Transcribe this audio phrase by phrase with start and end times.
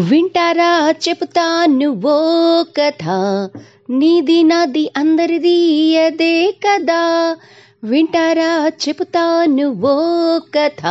[0.00, 2.22] వింటారా చెబుతాను ఓ
[2.62, 3.04] కథ.
[3.90, 7.36] నీది నాది అందరిది అదే కదా.
[7.84, 10.86] వింటారా చెబుతాను ఓ కథ.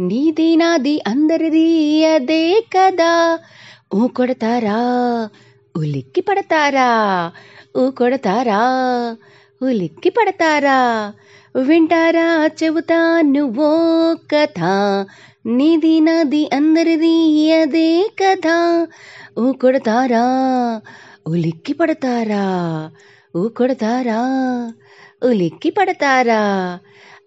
[0.00, 3.38] నీది నాది అందరిది అదే కదా.
[3.94, 4.80] ఊ కొడతారా?
[5.76, 7.32] ఉలిక్కి పడతారా?
[7.76, 8.62] ఊ కొడతారా?
[9.60, 11.12] ఉలిక్కి పడతారా
[11.54, 13.72] వింటారా చెబుతాను ఓ
[14.32, 14.60] కథ?
[15.46, 17.16] నీది నాది అందరిది
[17.52, 18.46] అదే కథ.
[19.38, 20.24] ఊ కొడతారా
[21.26, 22.44] ఉలిక్కి పడతారా
[23.36, 24.20] ఊ కొడతారా
[25.22, 26.42] ఉలిక్కి పడతారా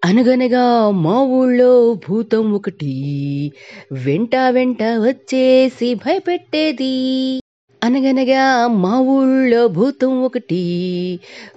[0.04, 2.94] అనగనగా మా ఊళ్ళో భూతం ఒకటి.
[3.92, 6.96] వెంట వెంట వచ్చేసి భయపెట్టేది.
[7.84, 10.60] అనగనగా మా ఊళ్ళో భూతం ఒకటి.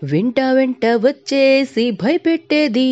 [0.04, 2.88] వెంట వెంట వచ్చేసి భయపెట్టేది.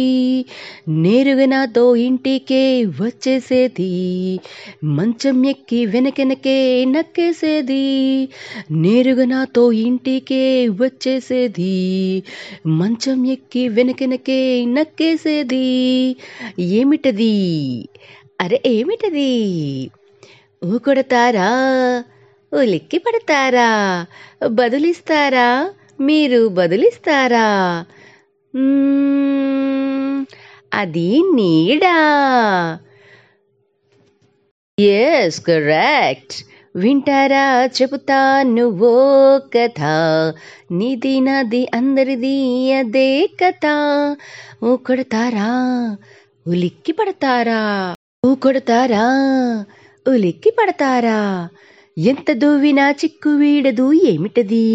[0.88, 3.90] నేరుగా నాతో ఇంటికే వచ్చేసేది.
[4.84, 7.82] మంచం ఎక్కి వెనకెనకే నక్కేసేది.
[8.70, 11.74] నేరుగా నాతో ఇంటికే వచ్చేసేది.
[12.66, 15.66] మంచం ఎక్కి వెనకెనకే నక్కేసేది.
[16.58, 17.34] ఏమిటది?
[18.40, 19.30] అరే ఏమిటది?
[20.64, 21.48] ఊ కొడతారా?
[22.54, 23.70] ఉలిక్కి పడతారా
[24.48, 25.48] బదులిస్తారా?
[26.00, 27.46] మీరు బదులిస్తారా?
[30.74, 31.96] అది నీడా?
[34.78, 36.34] ఎస్ కరెక్ట్
[36.76, 37.64] వింటారా?
[37.66, 38.94] చెబుతా నువ్వో
[39.38, 39.80] కథ.
[40.70, 42.38] నీది నాది అందరిది
[42.72, 43.66] అదే కథ.
[44.64, 45.50] ఊ కొడతారా?
[46.46, 47.94] ఉలిక్కి పడతారా
[48.26, 49.04] ఊ కొడతారా?
[50.08, 51.48] ఉలిక్కి పడతారా
[51.98, 54.66] ఎంత దువ్వినా చిక్కు వీడదు ఏమిటది?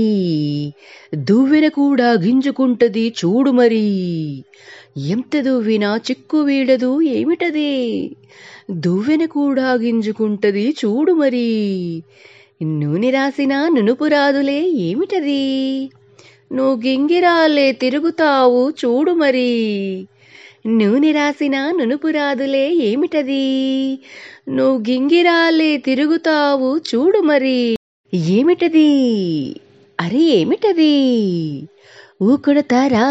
[1.15, 3.85] దువ్వెన కూడా గింజుకుంటది చూడు మరి.
[4.97, 8.11] ఎంత దువ్వినా చిక్కు వీడదు ఏమిటది?
[8.71, 12.03] దువ్వెన కూడా గింజుకుంటది చూడు మరి.
[12.63, 15.89] నూనె రాసిన నునుపు రాదులే ఏమిటది?
[16.53, 19.51] నువ్వు గింగిరాలే తిరుగుతావు చూడు మరి.
[20.67, 23.45] నూనె రాసిన నునుపురాదులే ఏమిటది?
[24.49, 27.77] నువ్వు గింగిరాలే తిరుగుతావు చూడు మరి.
[28.13, 28.89] ఏమిటది?
[29.99, 30.93] అరే ఏమిటది?
[32.21, 33.05] ఊ కొడతారా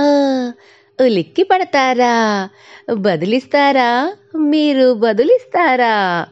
[1.00, 2.48] ఉలిక్కి పడతారా
[2.94, 4.12] బదిలిస్తారా?
[4.36, 6.26] మీరు బదులిస్తారా?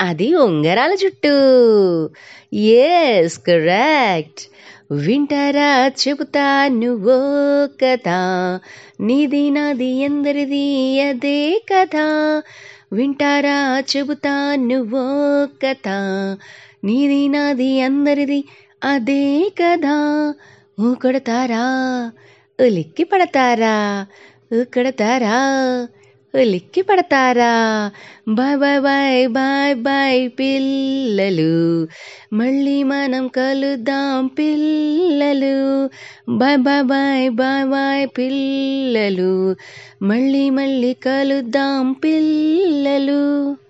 [0.00, 1.34] అది ఉంగరాల జుట్టు.
[2.54, 4.40] ఎస్ కరెక్ట్
[4.90, 7.18] వింటారా చెబుతా నువ్వో
[7.66, 8.08] కథ?
[9.00, 11.96] నీది నాది ఎందరిది అదే కథ?
[12.92, 15.06] వింటారా చెబుతా నువ్వో
[15.62, 15.88] కథ?
[16.84, 18.44] నీది నాది అందరిది
[18.84, 19.98] అదే కదా
[20.80, 20.94] ఊ
[22.60, 24.06] ఉలిక్కి పడతారా?
[24.52, 24.64] ఊ
[26.36, 27.90] ఉలిక్కి పడతారా
[28.28, 31.86] bye bye bye bye bye పిల్లలు.
[32.32, 35.88] మళ్ళీ మనం కలుద్దాం పిల్లలు.
[36.28, 39.56] Bye bye bye bye bye పిల్లలు.
[40.02, 43.56] మళ్ళీ మళ్ళీ కలుద్దాం పిల్లలు.